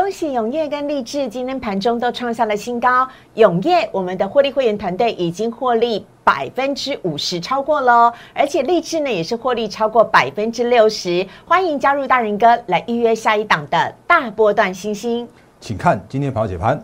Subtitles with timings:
[0.00, 3.06] 恭喜永业跟立志今天盘中都创下了新高。
[3.34, 11.24] 永业我们的获利会员团队已经获利百分之五十超过喽，而且立志呢也是获利超过百分之六十。
[11.44, 15.28] 欢迎加入大人哥来预约下一档的大波段新星。
[15.60, 16.82] 请看今天跑解盘。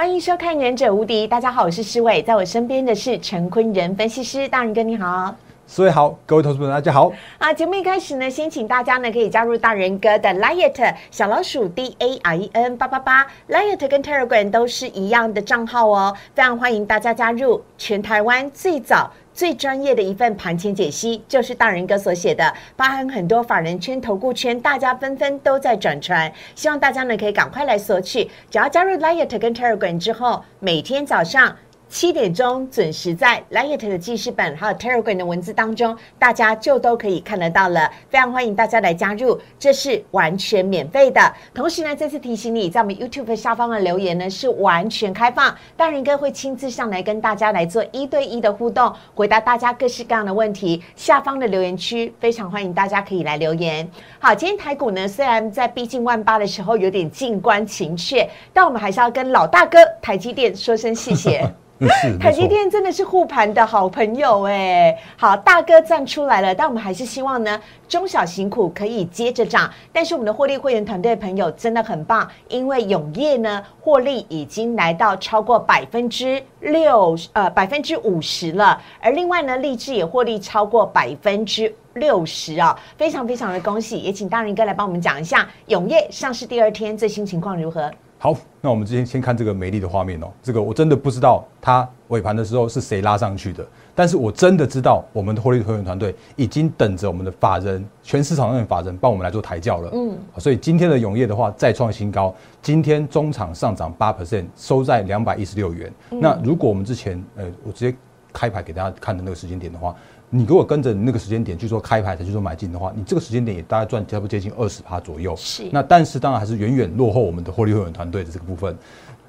[0.00, 5.36] 欢迎收看《忍者无敌》，大家好，我是施伟，在我身边的是陈坤仁分析师，大人哥你好，
[5.66, 7.12] 四位好，各位投资者大家好。
[7.36, 19.12] 啊，节目一开始呢，先请大家呢可以加入大人哥的 Liet 小老鼠 D A R E N 八八八，Liet 跟 Telegram 都是一样的账号哦，非常欢迎大家加入，全台湾最早。
[19.40, 28.30] 最专业的一份盘前解析，就是大人哥所写的，包含很多法人圈、投顾圈，大家纷纷都在转传，希望大家呢可以赶快来索取。
[28.50, 31.56] 只要加入 l i a t 跟 Telegram 之后，每天早上。
[31.90, 37.90] 七点钟准时在 Light 的记事本还有 Telegram 的文字当中，大家就都可以看得到了。
[38.08, 41.20] 非常欢迎大家来加入，这是完全免费的。
[41.52, 50.80] 同时呢，再次提醒你，在我们 YouTube 下方的留言呢是完全开放，大人哥会亲自上来跟大家来做一对一的互动，回答大家各式各样的问题。
[50.94, 53.90] 下方的留言区非常欢迎大家可以来留言。
[54.20, 61.52] 好，今天台股呢虽然在逼近万八的时候有点静观情却，但我们还是要跟老大哥台积电说声谢谢。
[62.18, 69.70] 台积电真的是护盘的好朋友哎，好大哥站出来了，但我们还是希望呢，中小型股可以接着涨。
[69.90, 84.00] 但是我们的获利会员团队朋友真的很棒，因为永业呢获利已经来到超过百分之六呃百分之五十了，而另外呢立志也获利超过百分之六十啊，非常非常的恭喜！
[84.00, 87.90] 也请大人哥来帮我们讲一下永业上市第二天最新情况如何。
[88.22, 90.26] 好，那我们之前先看这个美丽的画面哦。
[90.42, 99.90] 这个我真的不知道它尾盘的时候是谁拉上去的，但是我真的知道我们的获利会员团队已经等着我们的法人，全市场上的法人帮我们来做抬轿了。
[99.94, 105.90] 嗯，所以今天的永业的话再创新高，今天中场上涨八 percent，收在两百一十六元。
[106.10, 107.96] 那如果我们之前呃，我直接
[108.32, 109.94] 开牌给大家看的那个时间点的话。
[110.32, 115.34] 你如果跟着那个时间点去做开牌才去做买进的话，你这个时间点也大概赚差不多接近二十趴左右。
[115.36, 115.64] 是。
[115.72, 118.76] 那但是当然还是远远落后我们的获利会员团队的这个部分。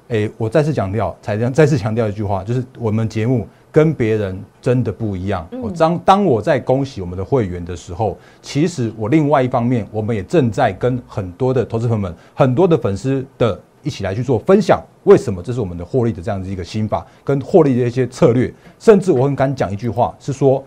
[0.08, 5.48] 诶，我再次强调，才再次强调一句话，就是我们节目跟别人真的不一样。
[5.60, 14.82] 我当当我在恭喜我们的会员的时候，其实我另外一方面，我们也正在跟很多的投资朋友们、很多的粉丝的一起来去做分享。
[15.04, 18.52] 为什么这是我们的获利的这样子一个心法跟获利的一些策略？
[18.78, 20.64] 甚至我很敢讲一句话，是说。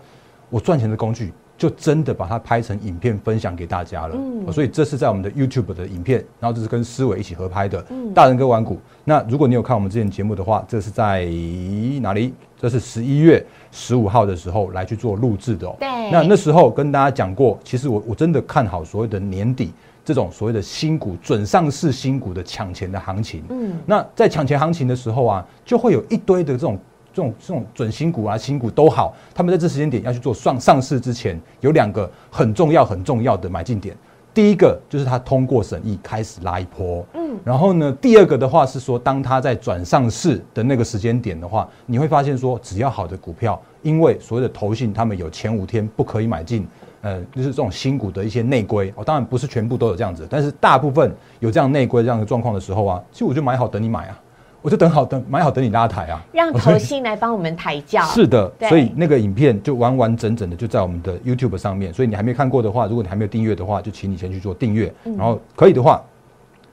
[0.48, 8.78] 我赚钱的工具就真的把它拍成影片分享给大家了，嗯，所以这是在我们的 YouTube 的影片，然后这是跟思维一起合拍的，嗯，大人哥玩股。
[9.02, 11.24] 那如果你有看我们之前节目的话，这是在
[12.00, 12.32] 哪里？
[12.60, 15.74] 这是十一月十五号的时候来去做录制的哦。
[15.80, 19.72] 对，那那时候跟大家讲过，其实我我真的看好所谓的年底
[20.06, 26.78] 这种所谓的新股准上市新股的抢钱的行情，嗯，那在抢钱行情的时候啊，就会有一堆的这种。
[27.16, 33.96] 这种这种准新股啊，新股都好，他们在这时间点要去做上上市之前，有两个很重要很重要的买进点。
[34.34, 46.68] 第一个就是它通过审议开始拉一波，嗯，然后呢，第二个的话是说，当它在转上市的那个时间点的话，你会发现说，只要好的股票，因为所谓的投信他们有前五天不可以买进，
[47.02, 54.22] 呃，就是这种新股的一些内规，哦，当然不是全部都有这样子，但是大部分有这样内规这样的状况的时候啊，其实我就买好等你买啊。
[54.62, 58.02] 我就等好等买好等你拉抬啊， 让投信来帮我们抬轿。
[58.10, 61.94] 是的，所以那个影片就完完整整的就在我们的 YouTube 上面。
[61.94, 64.92] 所以你还没看过的话，如果你还没有订阅的话，就请你先去做订阅。
[65.04, 66.02] 然后可以的话，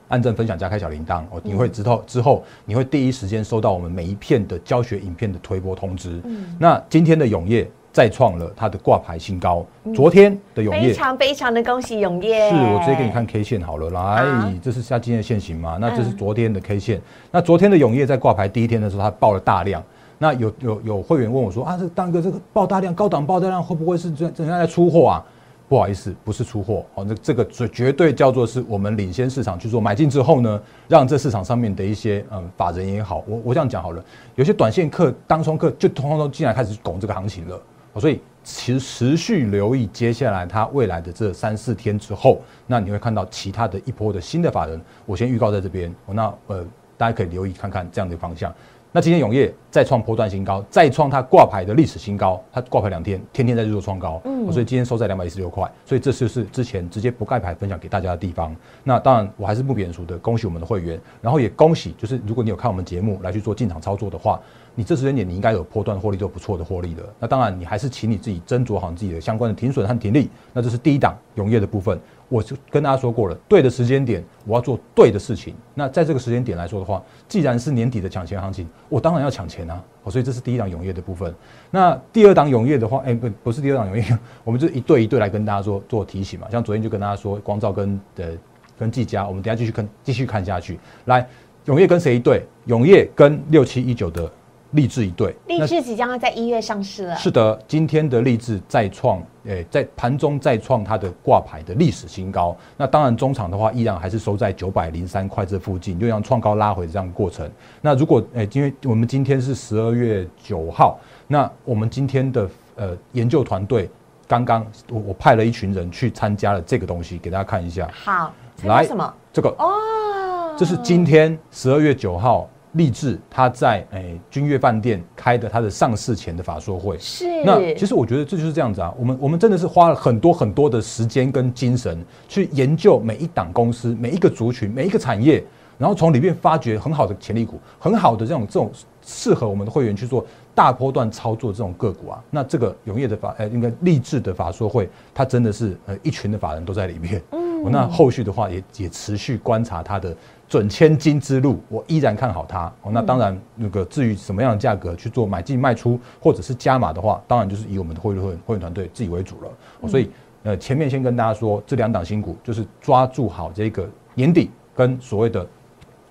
[0.08, 6.20] 按赞、分享、加开小铃铛哦，你会知道之后你会第一时间收到我们每一片的教学影片的推播通知。
[6.58, 7.70] 那今天的永业。
[7.94, 9.64] 再创了它的挂牌新高。
[9.94, 12.50] 昨天的永业非常非常的恭喜永业。
[12.50, 15.78] 是我直接给你看 K 线好了，来，这是下今天的线型嘛？
[15.80, 17.00] 那这是昨天的 K 线。
[17.30, 19.80] 那昨天的永业在挂牌第一天的时候，它爆了大量。
[20.18, 25.24] 那有有有会员问我说啊，这当哥这个爆大量，高档爆大量会不会是这人家在出货啊？
[25.68, 34.04] 不好意思，不是出货哦，那这个绝绝对叫做是我们领先市场去做买进之后呢，让这市场上面的一些嗯法人也好，我我这样讲好了，
[34.34, 37.60] 有些短线客、当冲客就通通都进来开始拱这个行情了。
[38.00, 44.80] 所以其实持续留意接下来它未来的这三四天之后，那你会看到其他的一波的新的法人。
[45.06, 46.64] 我先预告在这边，那呃
[46.96, 48.52] 大家可以留意看看这样的方向。
[48.96, 58.54] 那今天永业再创波段新高，再创它挂牌的历史新高，它挂牌两天，天天在日做创高，嗯，所以今天收在两百一十六块，所以这就是之前直接不盖牌分享给大家的地方。
[58.84, 64.40] 那当然，我还是不免俗的，恭喜我们的会员，然后也恭喜，就是如果你有看我们节目来去做进场操作的话，
[64.74, 67.02] 你这时间点你应该有波段获利，都不错的获利的。
[67.18, 70.28] 那当然，你还是请你自己斟酌好你自己的相关的停损和停利。
[70.52, 71.98] 那这是第一档永业的部分。
[72.28, 75.54] 我就跟大家说过了，对的时间点，我要做对的事情。
[75.74, 79.80] 那在这个时间点来说的话，既然是年底的抢钱行情，我当然要抢钱啊！
[80.08, 81.32] 所以这是第一档永业的部分。
[81.70, 84.04] 那第二档永业的话，哎，不，不是第二档永业，
[84.42, 86.48] 我们就一对一对来跟大家做做提醒嘛。
[86.50, 88.30] 像昨天就跟大家说，光照跟呃
[88.78, 90.80] 跟技嘉，我们等下继续跟继续看下去。
[91.04, 91.28] 来，
[91.66, 92.42] 永业跟谁一对？
[92.64, 94.28] 永业跟六七一九的。
[94.74, 97.16] 励志一对，励志即将要在一月上市了。
[97.16, 102.56] 是的，今天的励志再创，诶，在盘中再创它的挂牌的历史新高。
[102.76, 107.48] 那当然，中场的话依然还是收在九百零三块这附近，又让创高拉回这样过程。
[107.80, 110.98] 那如果诶，因为我们今天是十二月九号，
[111.28, 113.88] 那我们今天的呃研究团队
[114.26, 117.88] 刚刚我我派了一群人去参加了这个东西，给大家看一下。
[117.92, 118.32] 好，
[118.64, 119.14] 来什么？
[119.32, 122.50] 这个哦，这是今天十二月九号。
[122.74, 135.44] 立志他在诶君悦饭店开的他的上市前的法说会是那其实我觉得这就是这样子啊，我们我们真的是花了很多很多的时间跟精神去研究每一档公司每一个族群每一个产业，
[135.78, 138.70] 然后从里面发掘很好的潜力股，很好的这种这种
[139.02, 142.22] 适合我们的会员去做大波段操作这种个股啊。
[142.30, 147.22] 那这个永业的法呃应该励志的法说会，它真的是呃一群的法人都在里面。
[147.30, 150.16] 嗯， 那后续的话也也持续观察它的。
[150.54, 152.72] 准千金之路，我依然看好它。
[152.82, 159.88] 哦，那当然，那个至于什么样的价格去做买进卖出，或者是加码的话，当然就是以我们的会会会员团队自己为主了。
[159.88, 160.08] 所以，
[160.44, 165.44] 呃，前面先跟大家说，这两档新股就是抓住好这个年底跟所谓的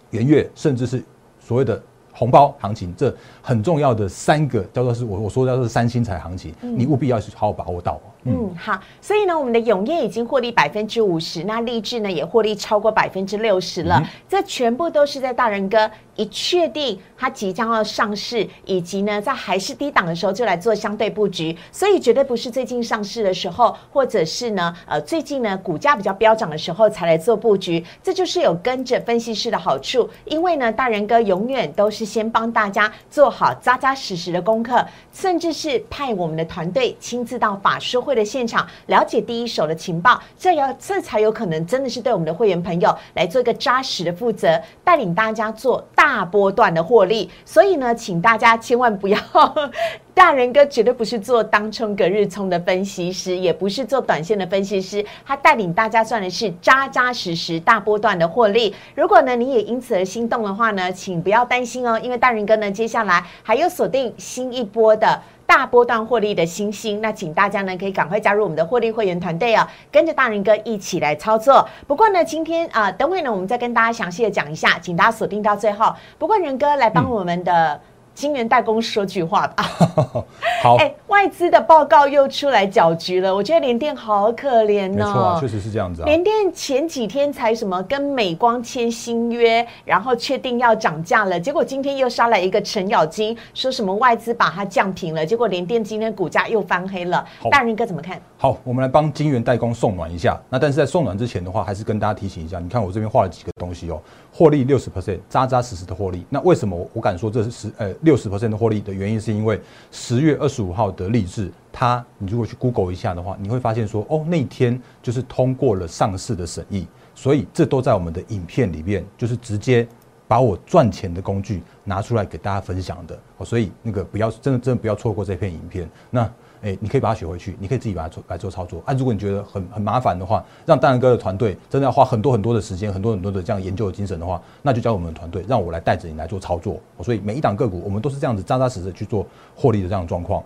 [0.09, 1.01] 元月，甚至是
[1.39, 1.81] 所谓的
[2.11, 7.97] 红包行情，这很重要的三个叫做是我我说叫做三星彩行情，你务必要去好好把握到。
[8.25, 34.81] 嗯，好，所以呢，我们的永业已经获利百分之五十，那立志呢也获利超过百分之六十了，这全部都是在大人哥一确定它即将要上市，以及呢在还是低档的时候就来做相对布局，所以绝对不是最近上市的时候，或者是呢呃最近呢股价比较飙涨的时候才来做布局，这就是有跟着分析师的好处，因为呢大人哥永远都是先帮大家做好扎扎实实的功课，
[35.11, 38.12] 甚至是派我们的团队亲自到法说会。
[38.15, 47.29] 的现场了解第一手的情报，这要这才有可能真的是对我们的会员朋友来做一个扎实的负责，带领大家做大波段的获利。
[47.45, 49.17] 所以呢，请大家千万不要，
[50.13, 58.73] 大人哥绝对不是做当冲隔日冲的分析师，也不是做短线的分析师，他带领大家赚的是扎扎实实大波段的获利。
[58.95, 65.21] 如果呢你也因此而心动的话呢，请不要担心哦，因为大人哥呢接下来还有锁定新一波的。
[65.45, 71.67] 大波段获利的新星，那请大家呢可以赶快加入我们的获利会员团队啊，跟着大人哥一起来操作。
[71.87, 75.93] 不过呢，今天啊，等会呢我们再跟大家详细的讲一下，请大家锁定到最后。
[76.17, 77.79] 不过仁哥来帮我们的。
[78.13, 79.63] 金源代工说句话吧。
[80.61, 83.33] 好，哎，外资的报告又出来搅局了。
[83.33, 84.95] 我觉得联电好可怜哦。
[84.95, 86.03] 没错，确实是这样子。
[86.03, 97.25] 联电前几天才什么跟美光签新约，然后确定要涨价了，结果今天又杀来一个程咬金，说什么外资把它降平了，结果联电今天股价又翻黑了。
[97.51, 98.21] 大人哥怎么看？
[98.37, 100.39] 好，我们来帮金源代工送暖一下。
[100.49, 103.99] 那但是在送暖之前的话，还是跟大家提醒一下，你看我这边画了几个东西哦。
[104.35, 106.25] 获利六十 percent，扎扎实实的获利。
[106.27, 109.59] 那为什么我我敢说这是十呃六十 percent 的获利的原因，是因为
[109.91, 119.87] 十月二十五号的励志，它你如果去 Google 一下的话，你会发现说哦那天就是通过了上市的审议，所以这都在我们的影片里面，就是直接
[120.27, 123.19] 把我赚钱的工具拿出来给大家分享的。
[123.37, 125.89] 哦所以那个不要真的真的不要错过这篇影片。
[126.09, 126.29] 那。
[126.63, 128.81] 哎，你可以把它学回去，你可以自己把它做来做操作。
[128.85, 136.79] 啊，如果你觉得很很麻烦的话，让大然哥的团队真的要花很多很多的时间，很多很多的这样研究的精神的话，那就交我们的团队，让我来带着你来做操作。
[137.01, 140.41] 所以每一档个股，我们都是这样子扎扎实实去做获利的这样状况。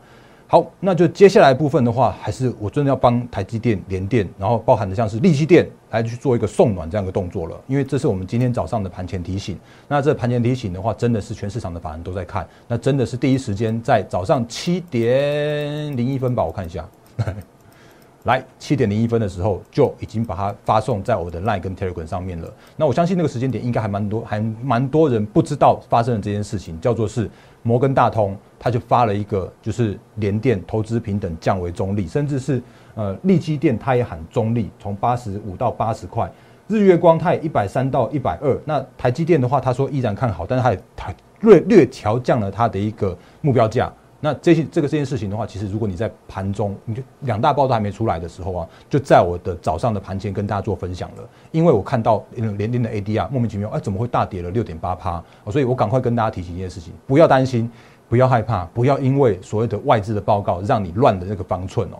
[0.49, 7.61] 好，那就接下来部分的话，还是我真的要帮台积电、联电，然后包含的像是利基电来去做一个送暖这样的动作了。
[7.67, 9.59] 因为这是我们今天早上的盘前提醒。
[9.89, 16.87] 那这盘前提醒的话，真的是全市场的法人都在看，那真的是第一时间在早上七点零一分吧，我看一下，
[18.23, 22.49] 来七点零一分的时候就已经把它发送在我的 Line 跟 Telegram 上面了。
[22.77, 27.29] 那我相信那个时间点应该还蛮多，还蛮多人不知道发生了这件事情，叫做是。
[27.67, 32.63] 摩根大通他就发了一个，就是联电投资平等降为中立，甚至是
[32.95, 36.31] 呃利基电他也喊中立，从八十五到八十块，
[36.67, 38.57] 日月光它也一百三到一百二。
[38.63, 43.91] 那台积电的话，他说依然看好，但是他也他略略调降了它的一个目标价。
[44.19, 51.29] 那这些这个这件事情的话，其实如果你在盘中，你就两大报都还没出来的时候啊，就在我的早上的盘前跟大家做分享了。
[51.51, 55.23] 因为我看到连连的 ADR 莫名其妙，哎，怎么会大跌了六点八趴？
[55.51, 57.69] 所以我赶快跟大家提醒一件事情：不要担心，
[58.09, 61.97] 不要害怕，不要因为所谓的外资的报告让你乱的那个方寸哦。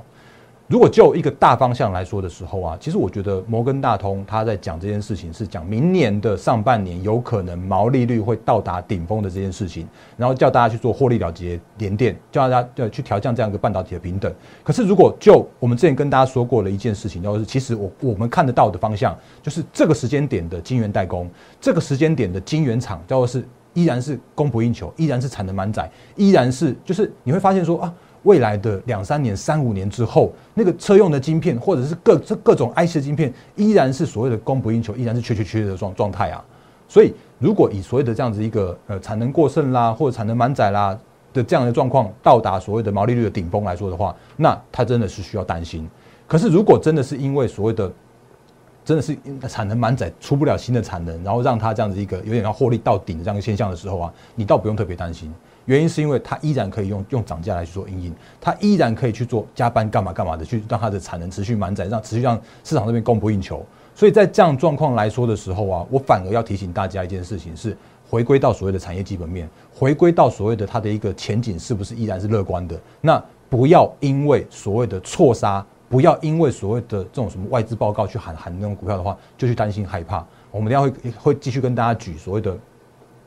[0.67, 14.29] 如果就一个大方向来说的时候啊，其实我觉得摩根大通他在讲这件事情是讲明年的上半年有可能毛利率会到达顶峰的这件事情，然后叫大家去做获利了结连电，叫大家呃去调降这样一个半导体的平等。
[14.61, 21.29] 可是如果就我们之前跟大家说过的一件事情，就是其实我我们看得到的方向，就是这个时间点的晶圆代工，
[21.61, 23.41] 这个时间点的晶圆厂，叫做是
[23.73, 27.93] 依然是供不应求，依然是产能满载，依然是就是你会发现说啊。
[28.27, 36.43] 未来的两三年、三五年之后，那个车用的晶片，或者是各这各种 IC 的晶片，依然是所谓的供不应求，依然是缺缺缺的状状态啊。
[36.89, 40.97] 所以，如果以所谓的这样子一个呃产能过剩啦，或者产能满载啦
[41.31, 45.87] 的这样的状况，到达所谓的毛利率的顶峰来说的话，那它真的是需要担心。
[46.27, 47.89] 可是，如果真的是因为所谓的
[48.83, 49.17] 真的是
[49.47, 55.33] 产能满载出不了新的产能，然后让它这样子一个有点要获利到顶的这样一个现象的时候啊，你倒不用特别担心。
[55.67, 63.63] 原因是因为它依然可以用用涨价来去做阴影，它依然可以去做加班干嘛干嘛的，去让它的产能持续满载，让持续让市场这边供不应求。
[63.93, 67.75] 所以在这样状况来说的时候啊，我反而要提醒大家一件事情是，
[68.09, 72.79] 回归到所谓的产业基本面，回归到所谓的它的一个前景是不是依然是乐观的？
[73.01, 80.25] 那不要因为所谓的错杀，不要因为所谓的这种什么外资报告去喊喊那种股票的话，就去担心害怕。
[80.49, 82.57] 我们等下会会继续跟大家举所谓的。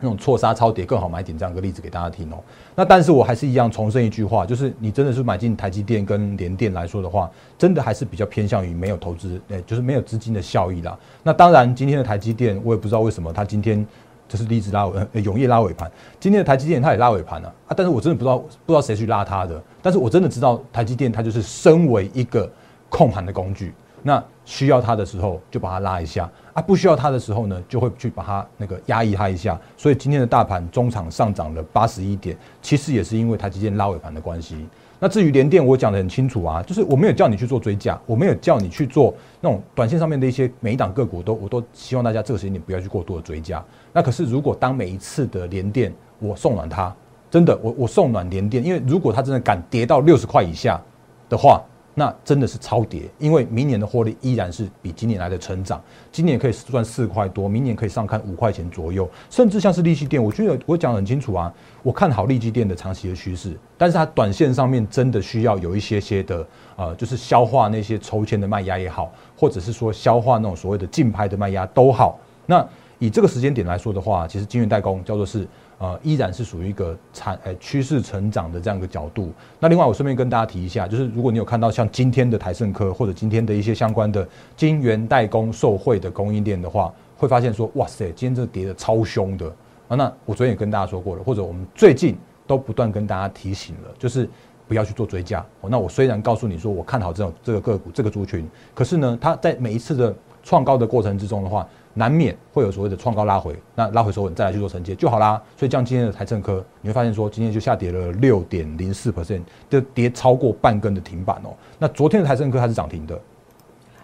[0.01, 2.43] 那种错杀超跌更好买点这样一个例子给大家听哦。
[2.75, 10.99] 那但是我还是一样重申一句话，就是你真的是买进台积电跟联电来说的话，真的还是比较偏向于没有投资，诶，就是没有资金的效益啦。
[11.23, 13.87] 那当然，今天的台积电我也不知道为什么它今天
[14.29, 15.91] 就是一直拉尾，永业拉尾盘。
[16.19, 19.63] 今天的台积电它也拉尾盘了啊，但是我真的不知道不知道谁去拉它的。
[19.83, 22.51] 但是我真的知道台积电它就是身为一个
[22.89, 23.75] 控盘的工具。
[24.03, 29.59] 那需要它的时候就把它拉一下啊，不需要它的时候呢，就会去把它那个压抑它一下。
[29.77, 34.67] 所以今天的大盘中场上涨了八十一点，其实也是因为台积电拉尾盘的关系。
[34.99, 43.65] 那至于联电，我讲的很清楚啊，就是我没有叫你去做追加，我没有叫你去做那种短线上面的一些每一档个股都，我都希望大家这个时间点不要去过多的追加。
[43.93, 46.95] 那可是如果当每一次的联电我送暖它，
[47.31, 50.81] 真的我我送暖联电，因为如果它真的敢跌到六十块以下
[51.29, 51.63] 的话。
[51.95, 55.83] 那真的是超跌，因为明年的获利依然是比今年来的成长，
[56.13, 72.67] 今年可以赚四块多，明年可以上看五块钱左右，甚至像是利息店，我觉得我讲很清楚啊，我看好利基店的长期的趋势，但是它短线上面真的需要有一些些的呃，就是消化那些抽签的卖压也好，或者是说消化那种所谓的竞拍的卖压都好，那
[72.99, 75.47] 以这个时间点来说的话，其实金源代工叫做是。
[75.81, 79.33] 呃，依然是属于一个产诶趋势成长的这样一个角度。
[79.59, 89.47] 那另外，我顺便跟大家提一下，就是如果你有看到像今天的台盛科或者今天的一些相关的晶圆代工受惠的供应链的话，会发现说，哇塞，今天这跌的超凶的
[89.89, 89.97] 啊！
[89.97, 92.15] 那我昨天也跟大家说过了，或者我们最近
[92.47, 94.29] 都不断跟大家提醒了，就是
[94.69, 95.43] 不要去做追加。
[95.63, 101.67] 那我虽然告诉你说我看好这种这个个股这个族群，可是呢，它在每一次的创高的过程之中的话。
[101.95, 105.43] 难免会有所谓的创高拉回，那拉回收稳再来去做承接就好啦。
[105.57, 111.51] 所以像今天的台政科，你会发现说今天就下跌了六点零四 percent，就跌超过半根的停板哦。
[111.81, 113.21] 那昨天的台政科它是涨停的，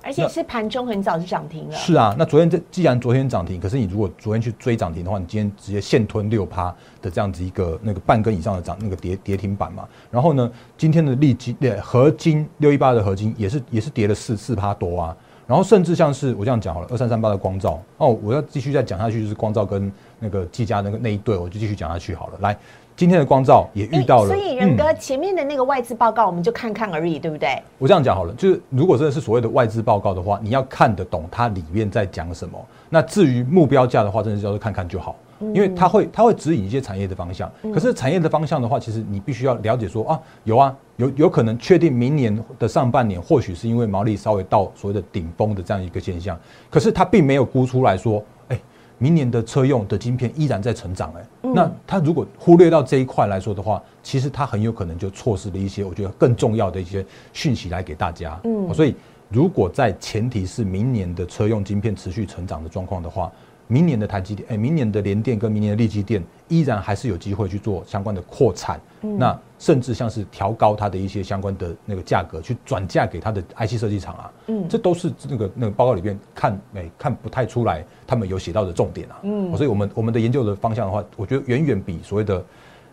[0.02, 1.76] 而且是盘中很早就涨停了。
[1.76, 9.87] 是啊，那昨天这既然昨天涨停，可是你如果昨天去追涨停的话，你今天直接现吞六趴的这样子一个那个半根以上的涨那个跌跌停板嘛。
[10.11, 15.16] 然后呢，今天的利基呃合金六一八的合金也是也是跌了四四趴多啊。
[15.46, 22.38] 然后甚至像是我这样讲好了，二三三八的光照哦，我要继续再讲下去，就是光照跟那个技嘉那个那一对，我就继续讲下去好了。
[22.40, 22.56] 来，
[22.96, 27.62] 今天的光照也遇到了，所以仁哥前面的那个外资报告，我们就看看而已，对不对？
[27.78, 32.58] 我这样讲好了，就是如果真的是所谓的外资报告的话，你要看得懂它里面在讲什么。
[32.90, 35.14] 那至于目标价的话，真的是叫做看看就好。
[35.40, 37.50] 因为它会，它会指引一些产业的方向。
[37.73, 46.38] 可是产业的方向的话，其实你必须要了解说啊，有啊，有有可能确定明年的上半年或许是因为毛利稍微到所谓的顶峰的这样一个现象。
[46.71, 48.61] 可是它并没有估出来说，哎，
[48.99, 51.12] 明年的车用的晶片依然在成长。
[51.14, 58.40] 哎，那它如果忽略到这一块来说的话，其实它很有可能就错失了一些我觉得更重要的一些讯息来给大家。
[58.45, 58.95] 嗯，所以
[59.28, 63.31] 如果在前提是明年的车用晶片持续成长的状况的话。
[63.68, 82.44] 明年的台积电，哎，明年的联电跟明年的力积电依然还是有机会去做相关的扩产，那甚至像是调高它的一些相关的那个价格，去转嫁给它的 IC 设计厂啊，嗯，这都是那个那个报告里面看没看不太出来，他们有写到的重点啊，嗯，所以我们我们的研究的方向的话，我觉得远远比所谓的。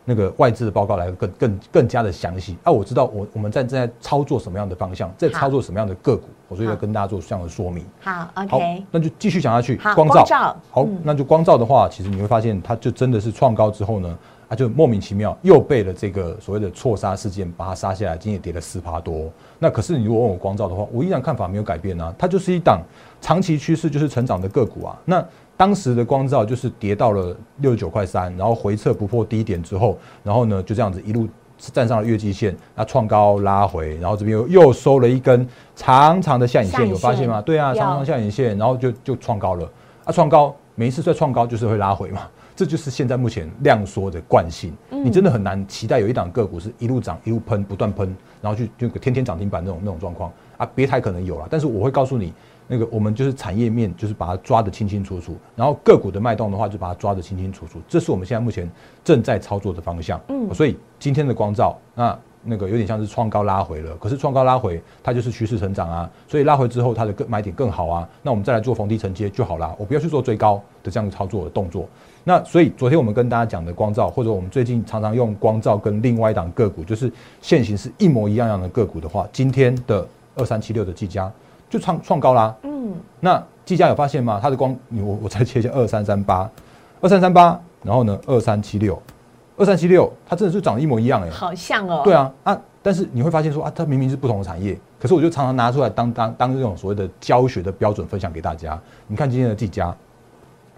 [0.06, 2.72] 那个外资的报告来更更更加的详细啊！
[2.72, 7.86] 我知道我我们在正在操作什么样的方向，在操作什么样的个股，我所以要跟大家做这样的说明。
[8.02, 9.78] 好，OK，那就继续讲下去。
[9.96, 14.18] 光照，好，那就光照的话，其实你会发现，它就真的是创高之后呢，
[14.50, 19.32] 它就莫名其妙又被了这个所谓的错杀事件把它杀下来，今天也跌了四趴多。
[19.58, 22.82] 那可是你如果问我光照的话，我依然看法没有改变啊，它就是一档
[23.22, 25.00] 长期趋势就是成长的个股啊。
[25.06, 25.26] 那
[25.64, 31.26] 当时的光照就是跌到了六十九块三，然后回撤不破低点之后，然后呢就这样子一路
[31.58, 37.42] 站上了月季线，那创高拉回，然后这边又又收了一根长长的下影线，有发现吗？
[37.42, 39.66] 对啊，长长下影线，然后就就创高了。
[40.04, 42.24] 啊，创高每一次在创高就是会拉回嘛，
[42.58, 44.74] 这就是现在目前量缩的惯性。
[44.90, 50.70] 你真的很难期待有一档个股是一路涨一路喷，不断喷，然后就就天天涨停板那种那种状况啊。
[50.76, 52.34] 别台可能有了，但是我会告诉你。
[52.68, 57.80] 那个我们就是产业面，就是把它抓得清清楚楚，然后个股的脉动的话，就把它抓得清清楚楚。
[57.88, 58.70] 这是我们现在目前
[59.04, 60.20] 正在操作的方向。
[60.30, 68.10] 嗯，所以今天的光照，那那个有点像是创高拉回了，可是创高拉回，它就是趋势成长啊，所以拉回之后它的更买点更好啊。
[68.22, 71.88] 那我们再来做逢低承接就好啦，我不要去做追高的这样操作的动作。
[72.26, 80.06] 那所以昨天我们跟大家讲的光照，或者我们最近常常用光照跟另外一档个股，就是现行是一模一样样的个股的话，今天的
[80.36, 81.32] 二三七六的技嘉。
[81.74, 84.40] 就创创高啦，嗯，那技嘉有发现吗？
[84.40, 86.48] 它的光，你我我再切一下二三三八，
[87.02, 89.02] 二三三八，然后呢二三七六，
[89.58, 98.80] 二三七六，它真的是长得一模一样哎，好像哦，对啊啊，但是你会发现说啊，它明明是不同的产业，可是我就常常拿出来当当当这种所谓的教学的标准分享给大家。
[99.08, 99.96] 你看今天的技嘉，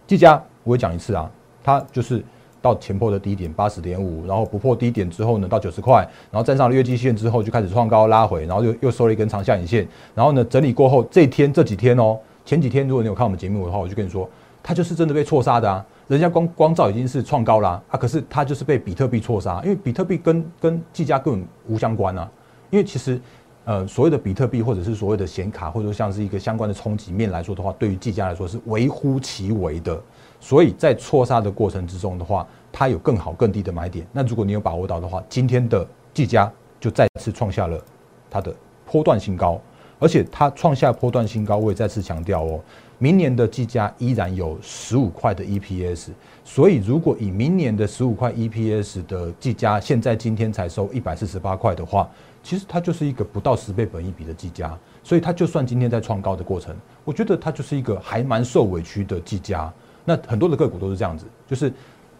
[0.07, 1.29] 技嘉我会讲一次啊，
[1.61, 2.23] 它就是。
[2.65, 5.97] 到前破的低点八十点五，然后不破低点之后呢，到九十块，
[6.31, 14.27] 然后站上了月季线之后就开始创高拉回，然后又又收了一根长下影线，然后呢整理过后，这天这几天哦，前几天如果你有看我们节目的话，我就跟你说，
[14.63, 22.27] 它就是真的被错杀的啊，人家光光照已经是创高啦啊，可是它就是被比特币错杀，因为比特币跟跟技嘉根本无相关啊，
[22.71, 23.21] 因为其实
[23.65, 30.01] 呃所谓的比特币或者是所谓的显卡，或者说像是一个相关的冲击面来说的话，对于技嘉来说是微乎其微的。
[30.39, 34.05] 所以在错杀的过程之中的话，它有更好更低的买点。
[34.11, 37.83] 那如果你有把握到的话，今天的技嘉就再次创下了
[38.29, 38.53] 它的
[38.85, 39.59] 波段新高，
[39.97, 42.59] 而且它创下波段新高，我也再次强调哦，
[42.99, 46.09] 明年的技嘉依然有十五块的 EPS。
[46.43, 52.07] 所以如果以明年的十五块 EPS 的技嘉，现在今天才收一百四十八块的话，
[52.45, 54.77] 其实它就是一个不到十倍本一比的技嘉。
[55.01, 59.73] 所以它就算今天在创高的过程，我觉得它就是一个还蛮受委屈的技嘉。
[60.03, 61.73] 那很多的个股都是这样子，就是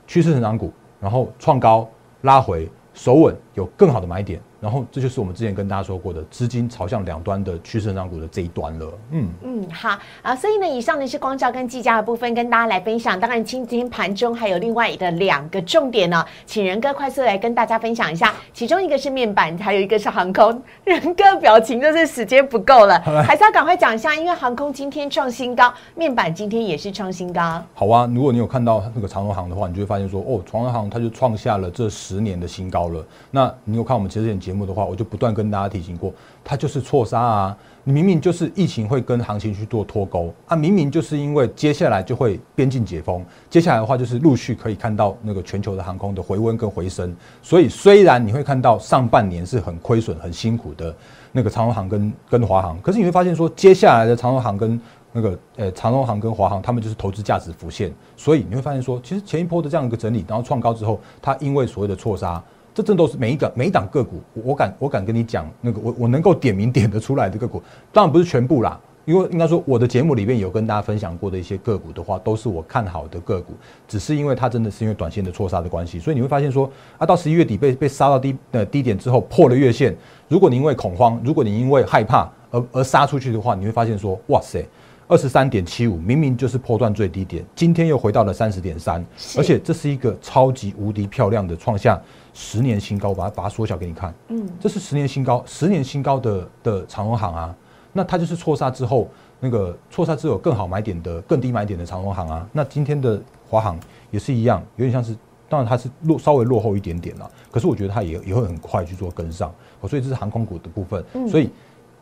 [0.08, 1.88] 趋势成长股，然后创高
[2.22, 4.42] 拉回守稳，有更好的买点。
[4.60, 8.94] 然后这就是我们之前跟大家说过的资金朝向两端的趋势成长股的这一端了。
[9.12, 13.20] 嗯嗯，好啊，所以呢，以上呢是光照跟技嘉的部分跟大家来分享。
[13.20, 18.34] 当然，今天盘中还有另外的两个重点呢，请仁哥快速来跟大家分享一下。
[18.54, 20.62] 其中一个是面板，还有一个是航空。
[20.84, 27.62] 仁哥表情就是时间不够了， 还是要赶快讲一下，因为航空今天创新高，面板今天也是创新高。
[27.74, 33.06] 好啊，如果你有看到那个长荣航的话，你就会发现说，哦，长荣航它就创下了这十年的新高了。
[33.32, 37.58] 那你有看我们前几节目的话，我就不断跟大家提醒过，它就是错杀啊！
[37.84, 47.16] 你明明就是疫情会跟行情去做脱钩啊，明明就是因为接下来就会边境解封，接下来的话就是陆续可以看到那个全球的航空的回温跟回升。
[47.42, 50.96] 所以虽然你会看到上半年是很亏损、很辛苦的
[51.32, 54.80] 那个长荣航跟跟华航，可是你会发现说，接下来的长荣航跟
[55.12, 57.92] 那个呃长荣航跟华航，他们就是投资价值浮现。
[58.16, 62.44] 所以你会发现说，其实前一波的这样一个整理，然后创高之后，它因为所谓的错杀。
[62.76, 73.54] 这真都是每一个每一档个股，我敢我敢跟你讲，那个我我能够点名点得出来的个股，当然不是全部啦，因为应该说我的节目里面有跟大家分享过的一些个股的话，都是我看好的个股，
[73.88, 79.96] 只是因为它真的是因为短线的错杀的关系，所以你会发现说啊，到十一月底被被杀到低呃低点之后破了月线，
[80.28, 84.62] 如果你因为恐慌，如果你因为害怕而而杀出去的话，你会发现说哇塞。
[85.08, 89.06] 二十三点七五，明明就是破断最低点，今天又回到了三十点三，
[89.38, 92.02] 而且这是一个超级无敌漂亮的创下
[92.36, 97.56] 十年新高，把它把它缩小给你看，嗯，这是十年新高，十年新高的的长荣行啊，
[97.94, 99.08] 那它就是错杀之后
[99.40, 103.20] 那个错杀之后更好买点的更低买点的长荣行啊，那今天的
[103.50, 103.80] 华航
[104.12, 105.16] 也是一样，有点像是，
[105.48, 111.50] 当然它是落稍微落后一点点了，可是我觉得它也也会很快去做跟上，哦所以这是航空股的部分，所以。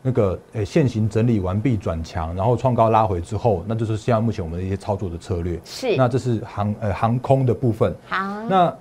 [0.06, 5.58] 那个诶现行整理完毕转强，然后创高拉回之后，那就是现在目前我们的一些操作的策略。
[5.64, 7.90] 是，那这是航呃航空的部分。
[8.06, 8.76] 好，那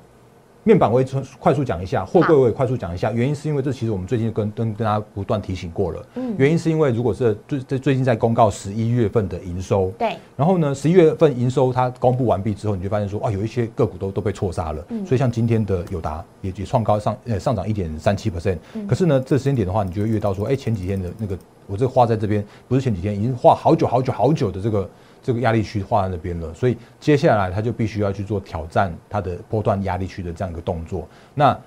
[0.65, 1.08] 面板我也
[1.39, 3.12] 快速讲一下，货柜我也快速讲一下。
[3.12, 6.06] 原因是因为这其实我们最近跟跟跟大家不断提醒过了。
[6.15, 6.34] 嗯。
[6.38, 9.91] 原因是因为如果是最最最近在公告十一月份的营收。
[9.99, 10.15] 对。
[10.38, 14.86] 然后呢，十一月份营收它公布完毕之后，你就发现说，啊，有一些个股都都被错杀了。
[14.88, 15.06] 嗯。
[15.06, 18.58] 所以像今天的友达也也创高上呃上涨一点三七 percent。
[18.73, 18.88] 嗯。
[18.88, 24.89] 可是呢，这时间点的话，你就会遇到说，哎，前几天的那个我这个画在这边，不是前几天，已经画好久好久好久的这个。
[25.23, 31.07] 这个压力区画在那边了，所以接下来它就必须要去做挑战它的波段压力区的这样一个动作。
[31.33, 31.57] 那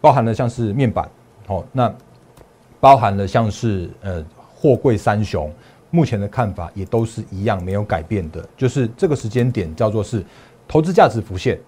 [0.00, 1.10] 包含了像是面板，
[1.48, 1.92] 哦，那
[2.78, 4.24] 包含了像是呃
[4.54, 5.50] 货柜三雄，
[5.90, 10.22] 目前的看法也都是一样没有改变的，就是这个时间点叫做是
[10.68, 11.58] 投资价值浮现。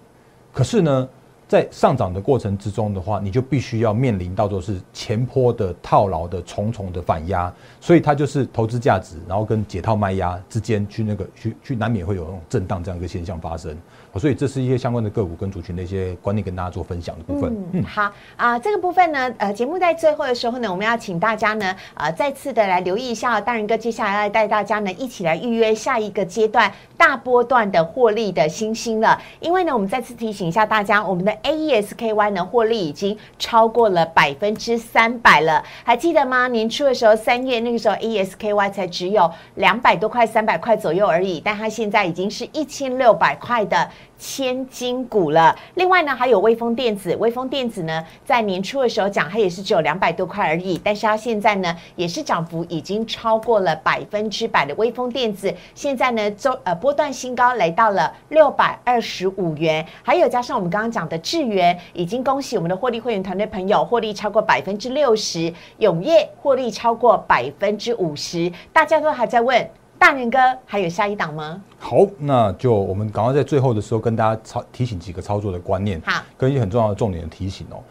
[0.52, 1.08] 可是呢？
[1.48, 13.74] 在上涨的过程之中的话，你就必须要面临到做是前坡的套牢的重重的反压，所以它就是投资价值，然后跟解套卖压之间去那个去去难免会有那种震荡这样一个现象发生。
[14.18, 17.57] 所以这是一些相关的个股跟族群的一些观念跟大家做分享的部分。
[17.72, 29.20] 嗯，好啊，这个部分呢，呃，节目在最后的时候呢，我们要请大家呢，呃，再次的来留意一下大仁哥接下来要带大家呢一起来预约下一个阶段大波段的获利的新星了。
[29.40, 36.48] 因为呢，我们再次提醒一下大家，我们的 A E S K Y 呢获利已经超过了百分之三百了，还记得吗？
[36.48, 43.88] 年初的时候，三月那个时候 A E S K Y 才只有两百多块、三百块左右而已，但它现在已经是一千六百块的。
[44.16, 45.55] 千金股了。
[45.75, 47.14] 另外呢，还有微风电子。
[47.16, 50.81] 微风电子呢，在年初的时候讲，它也是只有两百多块而已。
[50.83, 55.53] 但是它现在呢，也是涨幅已经超过了百分之百的微风电子。
[55.75, 59.87] 现在呢，周呃波段新高来到了六百二十五元。
[60.03, 65.53] 还有加上我们刚刚讲的智源，已经恭喜我们的获利会员团队朋友获利超过百分之六十。
[65.79, 68.53] 永业获利超过百分之五十。
[68.73, 69.71] 大家都还在问。
[69.98, 71.61] 大年哥还有下一档吗？
[71.78, 77.82] 好，那就我们赶快在最后的时候跟大家操提醒几个操作的观念，好，跟一些很重要的重点的提醒哦。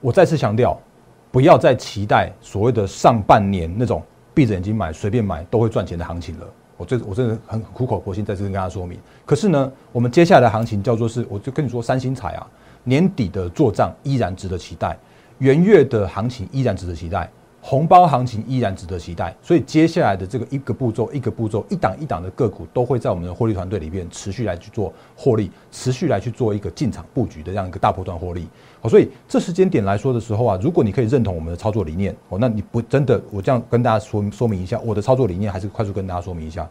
[0.00, 0.78] 我再次强调，
[1.30, 4.02] 不要再期待所谓的上半年那种
[4.32, 6.46] 闭着眼睛买、随便买都会赚钱的行情了。
[6.76, 8.98] 我这我真的很苦口婆心再次跟大家说明。
[9.24, 12.46] 可是呢，我们接下来的行情叫做是，我就跟你说，三星彩啊，
[12.84, 14.96] 年底的做账依然值得期待，
[15.38, 17.28] 元月的行情依然值得期待。
[17.68, 28.46] 红包行情依然值得期待，所以接下来的这个一个步骤、一个步骤、一档一档的个股，都会在我们的获利团队里面持续来去做获利，持续来去做一个进场布局的这样一个大波段获利。
[28.80, 36.68] 好，所以这时间点来说的时候啊，如果你可以认同我们的操作理念，哦，那你不真的，我这样跟大家说说明一下，我的操作理念还是快速跟大家说明一下。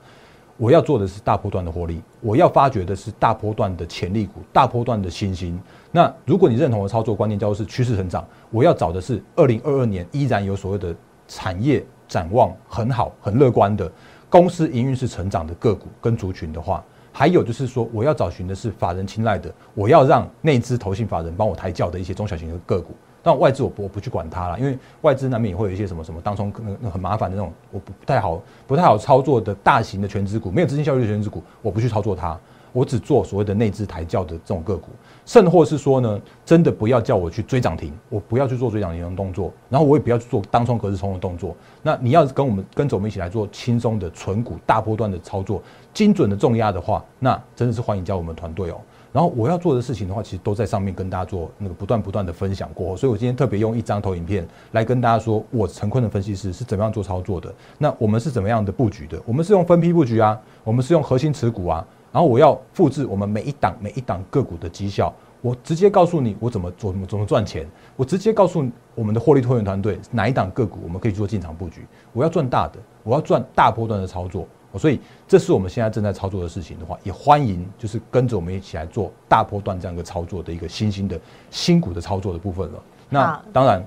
[0.58, 5.60] 我要做的是大波段的获利，我要发掘的是大波段的潜力股、大波段的新兴。
[5.95, 10.93] 那如果你认同我的操作观念，叫做是趋势成长，我要找的是二零二二年依然有所谓的
[11.25, 13.89] 产业展望很好、很乐观的
[14.29, 22.93] 公司营运是成长的个股跟族群的话，还有就是说，我要找寻的是法人青睐的，我要让内资投信法人帮我抬轿的一些中小型的个股。
[23.23, 32.38] 但外资我不我不去管它了，因为外资难免也会有一些什么什么当中那那很麻烦的那种，我不不太好不太好操作的大型的全资股，没有资金效率的全资股，我不去操作它，
[32.75, 34.89] 我只做所谓的内资抬轿的这种个股，
[35.25, 41.55] 甚或是说呢，真的不要叫我去追涨停，我不要去做追涨停的动作，然后我也不要去做当冲隔日冲的动作。
[41.81, 48.75] 那你要跟我们跟着我们一起来做轻松的纯股大波段的操作，精准的重压的话，那真的是欢迎加入我们团队哦。
[49.13, 57.53] 然后我要做的事情的话，其实都在上面跟大家做那个不断不断的分享过，所以我今天特别用一张投影片来跟大家说，我陈坤的分析师是怎么样做操作的。
[57.77, 59.17] 那我们是怎么样的布局的？
[59.25, 61.88] 我们是用分批布局啊，我们是用核心持股啊。
[62.15, 71.86] 然后我要复制我们每一档每一档个股的绩效，我直接告诉你我怎么做怎么怎么赚钱，我直接告诉我们的获利托援团队哪一档个股我们可以做进场布局。
[72.13, 74.47] 我要赚大的，我要赚大波段的操作。
[74.78, 74.97] 所以，
[75.28, 81.19] 这是我们现在正在操作的事情的话，也欢迎就是跟着我们一起来做大波段这样一个操作的一个新兴的
[81.51, 82.84] 新股的操作的部分了。
[83.10, 83.86] 那当然，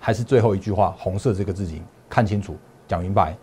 [0.00, 2.56] 还是最后一句话，红色这个字形看清楚，
[2.88, 3.36] 讲明白。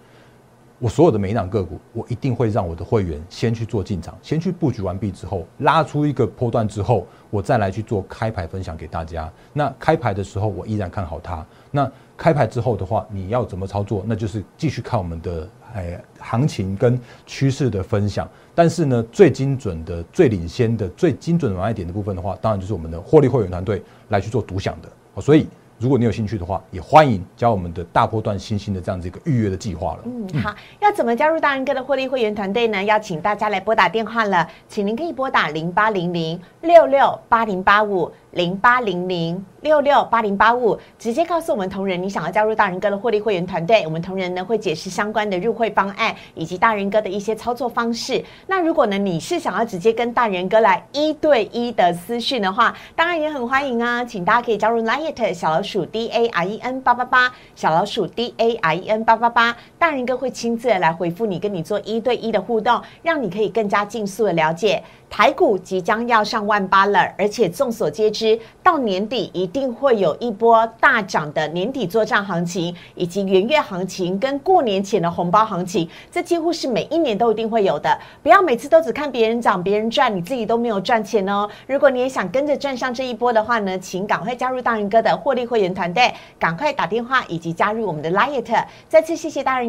[0.79, 9.29] 我所有的每一档个股，我一定会让我的会员先去做进场，先去布局完毕之后，拉出一个波段之后，我再来去做开牌分享给大家。
[9.51, 11.45] 那开牌的时候，我依然看好它。
[11.69, 14.05] 那开牌之后的话，你要怎么操作？
[14.07, 18.25] 那就是继续看我们的哎行情跟趋势的分享。
[18.55, 25.21] 但是呢，最精准的、最领先的、最精准的买点的部分的话，当然就是我们的获利会员团队来去做独享的。
[25.21, 25.45] 所以。
[25.79, 29.99] 如果你有兴趣的话，也欢迎加我们的大波段新兴的这样子一个预约的计划了。
[30.03, 32.83] 嗯，好，要怎么加入大仁哥的获利会员团队呢？
[32.83, 39.43] 要请大家来拨打电话了，请您可以拨打零八零零六六八零八五零八零零。
[39.61, 48.23] 六六八零八五，直接告诉我们同仁你想要加入大人哥的获利会员团队，我们同仁呢会解释相关的入会方案以及大人哥的一些操作方式。
[48.47, 64.83] 那如果呢你是想要直接跟大人哥来一对一的私讯的话，当然也很欢迎啊，请大家可以加入 Light 小老鼠 D A R E N 八八八小老鼠 D A R E N 八八八，大人哥会亲自来回复你，跟你做一对一的互动，让你可以更加尽速的了解。
[65.09, 77.97] 台股即将要上万八了，而且众所皆知，到年底一定会有一波大涨的年底作战行情，以及元月行情跟过年前的红包行情，这几乎是每一年都一定会有的。
[78.21, 81.49] 不要每次都只看别人涨、别人赚，你自己都没有赚钱哦。
[81.65, 88.65] 如果你也想跟着赚上这一波的话呢，请赶快加入大人哥的获利会员团队，赶快打电话以及加入我们的 Light。
[88.87, 89.68] 再次谢谢大人